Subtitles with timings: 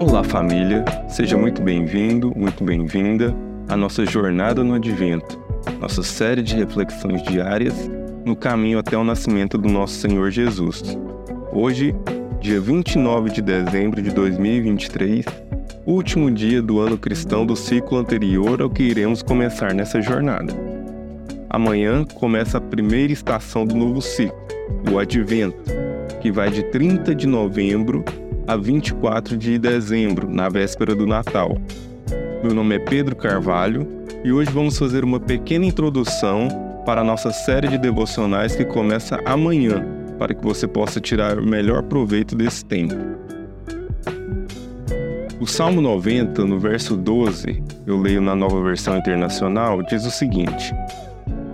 [0.00, 0.84] Olá, família.
[1.08, 3.34] Seja muito bem-vindo, muito bem-vinda
[3.68, 5.38] à nossa jornada no Advento,
[5.80, 7.74] nossa série de reflexões diárias
[8.24, 10.98] no caminho até o nascimento do nosso Senhor Jesus.
[11.52, 11.94] Hoje,
[12.40, 15.24] dia 29 de dezembro de 2023,
[15.88, 20.52] último dia do ano cristão do ciclo anterior ao que iremos começar nessa jornada.
[21.48, 24.38] Amanhã começa a primeira estação do novo ciclo,
[24.92, 25.72] o Advento,
[26.20, 28.04] que vai de 30 de novembro
[28.46, 31.56] a 24 de dezembro, na véspera do Natal.
[32.44, 33.88] Meu nome é Pedro Carvalho
[34.22, 36.48] e hoje vamos fazer uma pequena introdução
[36.84, 39.86] para a nossa série de devocionais que começa amanhã,
[40.18, 43.27] para que você possa tirar o melhor proveito desse tempo.
[45.40, 50.74] O Salmo 90, no verso 12, eu leio na nova versão internacional, diz o seguinte: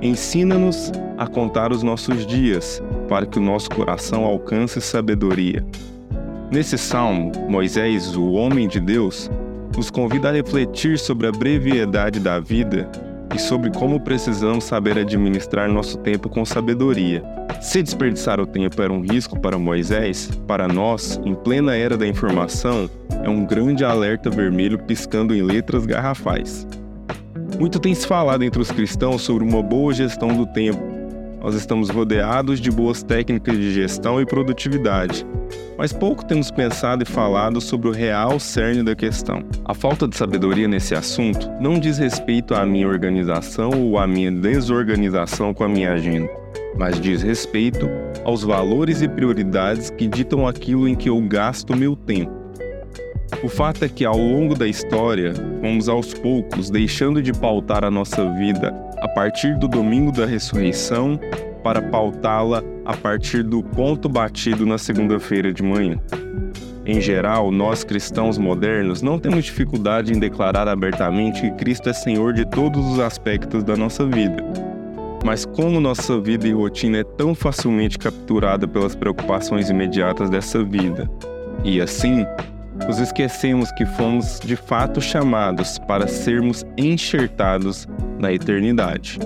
[0.00, 5.66] Ensina-nos a contar os nossos dias, para que o nosso coração alcance sabedoria.
[6.48, 9.28] Nesse salmo, Moisés, o homem de Deus,
[9.76, 12.88] nos convida a refletir sobre a brevidade da vida
[13.34, 17.20] e sobre como precisamos saber administrar nosso tempo com sabedoria.
[17.60, 22.06] Se desperdiçar o tempo era um risco para Moisés, para nós, em plena era da
[22.06, 22.88] informação,
[23.22, 26.66] é um grande alerta vermelho piscando em letras garrafais.
[27.58, 30.82] Muito tem se falado entre os cristãos sobre uma boa gestão do tempo,
[31.42, 35.26] nós estamos rodeados de boas técnicas de gestão e produtividade,
[35.76, 39.42] mas pouco temos pensado e falado sobre o real cerne da questão.
[39.64, 44.30] A falta de sabedoria nesse assunto não diz respeito à minha organização ou à minha
[44.30, 46.30] desorganização com a minha agenda,
[46.78, 47.90] mas diz respeito
[48.24, 52.41] aos valores e prioridades que ditam aquilo em que eu gasto meu tempo.
[53.42, 57.90] O fato é que ao longo da história, fomos aos poucos deixando de pautar a
[57.90, 61.18] nossa vida a partir do domingo da ressurreição
[61.62, 65.98] para pautá-la a partir do ponto batido na segunda-feira de manhã.
[66.84, 72.32] Em geral, nós cristãos modernos não temos dificuldade em declarar abertamente que Cristo é Senhor
[72.32, 74.44] de todos os aspectos da nossa vida.
[75.24, 81.08] Mas como nossa vida e rotina é tão facilmente capturada pelas preocupações imediatas dessa vida,
[81.64, 82.26] e assim
[82.86, 87.86] nos esquecemos que fomos de fato chamados para sermos enxertados
[88.18, 89.18] na eternidade.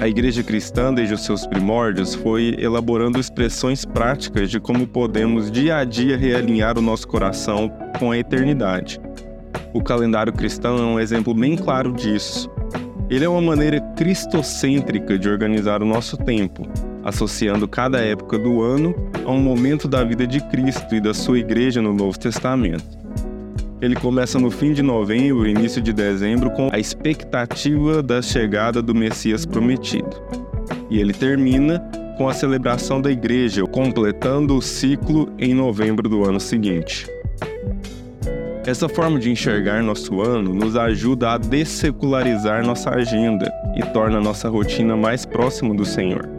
[0.00, 5.78] A Igreja Cristã, desde os seus primórdios, foi elaborando expressões práticas de como podemos dia
[5.78, 9.00] a dia realinhar o nosso coração com a eternidade.
[9.72, 12.48] O calendário cristão é um exemplo bem claro disso.
[13.10, 16.68] Ele é uma maneira cristocêntrica de organizar o nosso tempo,
[17.08, 21.38] associando cada época do ano a um momento da vida de Cristo e da sua
[21.38, 22.98] igreja no Novo Testamento.
[23.80, 28.82] Ele começa no fim de novembro e início de dezembro com a expectativa da chegada
[28.82, 30.20] do Messias prometido.
[30.90, 31.78] E ele termina
[32.16, 37.06] com a celebração da igreja, completando o ciclo em novembro do ano seguinte.
[38.66, 44.48] Essa forma de enxergar nosso ano nos ajuda a dessecularizar nossa agenda e torna nossa
[44.48, 46.37] rotina mais próxima do Senhor.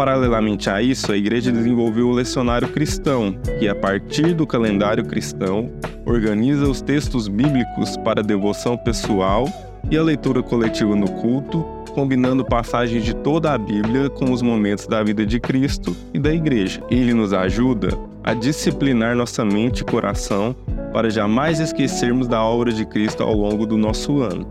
[0.00, 5.70] Paralelamente a isso, a igreja desenvolveu o lecionário cristão, que, a partir do calendário cristão,
[6.06, 9.46] organiza os textos bíblicos para devoção pessoal
[9.90, 11.62] e a leitura coletiva no culto,
[11.92, 16.32] combinando passagens de toda a Bíblia com os momentos da vida de Cristo e da
[16.32, 16.82] igreja.
[16.90, 17.90] Ele nos ajuda
[18.24, 20.56] a disciplinar nossa mente e coração
[20.94, 24.48] para jamais esquecermos da obra de Cristo ao longo do nosso ano.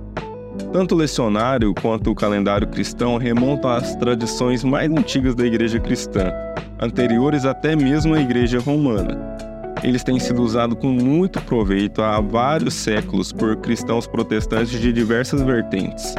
[0.71, 6.31] Tanto o lecionário quanto o calendário cristão remontam às tradições mais antigas da igreja cristã,
[6.79, 9.17] anteriores até mesmo à igreja romana.
[9.83, 15.41] Eles têm sido usados com muito proveito há vários séculos por cristãos protestantes de diversas
[15.41, 16.13] vertentes.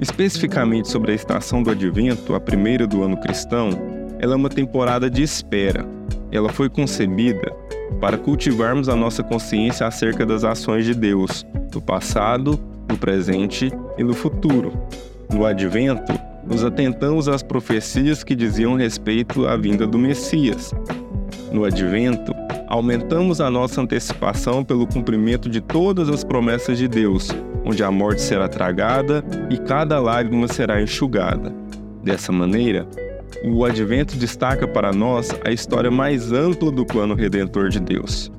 [0.00, 3.70] Especificamente sobre a estação do advento, a primeira do ano cristão,
[4.18, 5.86] ela é uma temporada de espera.
[6.32, 7.52] Ela foi concebida
[8.00, 12.58] para cultivarmos a nossa consciência acerca das ações de Deus, do passado,
[12.94, 14.72] no presente e no futuro.
[15.28, 16.12] No advento,
[16.46, 20.72] nos atentamos às profecias que diziam respeito à vinda do Messias.
[21.52, 22.32] No advento,
[22.68, 27.30] aumentamos a nossa antecipação pelo cumprimento de todas as promessas de Deus,
[27.64, 31.52] onde a morte será tragada e cada lágrima será enxugada.
[32.00, 32.86] Dessa maneira,
[33.44, 38.30] o advento destaca para nós a história mais ampla do plano redentor de Deus.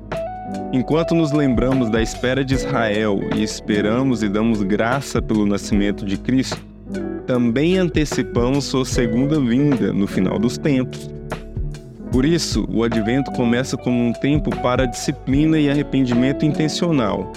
[0.72, 6.16] Enquanto nos lembramos da espera de Israel e esperamos e damos graça pelo nascimento de
[6.16, 6.60] Cristo,
[7.26, 11.10] também antecipamos sua segunda vinda no final dos tempos.
[12.12, 17.32] Por isso, o advento começa como um tempo para disciplina e arrependimento intencional,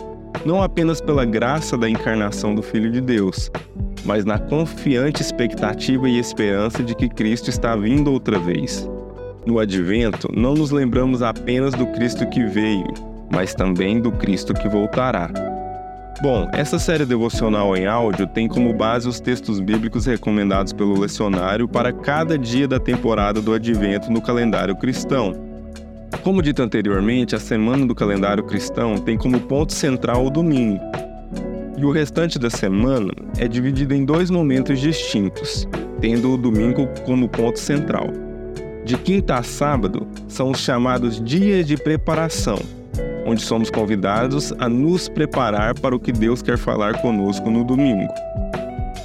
[0.45, 3.51] não apenas pela graça da encarnação do Filho de Deus,
[4.05, 8.87] mas na confiante expectativa e esperança de que Cristo está vindo outra vez.
[9.45, 14.67] No advento, não nos lembramos apenas do Cristo que veio, mas também do Cristo que
[14.67, 15.29] voltará.
[16.21, 21.65] Bom, essa série devocional em áudio tem como base os textos bíblicos recomendados pelo lecionário
[21.65, 25.33] para cada dia da temporada do advento no calendário cristão.
[26.21, 30.81] Como dito anteriormente, a semana do calendário cristão tem como ponto central o domingo,
[31.77, 35.65] e o restante da semana é dividido em dois momentos distintos,
[36.01, 38.07] tendo o domingo como ponto central.
[38.83, 42.59] De quinta a sábado são os chamados dias de preparação,
[43.29, 48.11] onde somos convidados a nos preparar para o que Deus quer falar conosco no domingo.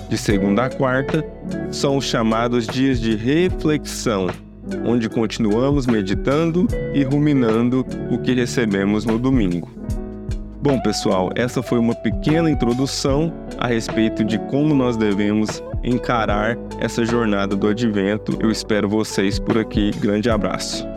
[0.08, 1.24] De segunda a quarta
[1.70, 4.28] são os chamados dias de reflexão,
[4.86, 9.70] onde continuamos meditando e ruminando o que recebemos no domingo.
[10.62, 17.04] Bom, pessoal, essa foi uma pequena introdução a respeito de como nós devemos encarar essa
[17.04, 18.38] jornada do advento.
[18.40, 19.90] Eu espero vocês por aqui.
[20.00, 20.93] Grande abraço.